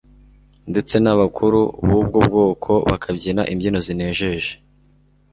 [0.71, 4.51] ndetse n'abakuru b'ubwo bwoko bakabyina imbyino zinejeje,